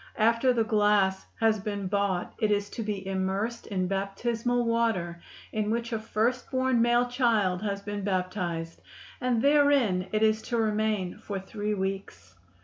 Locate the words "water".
4.65-5.21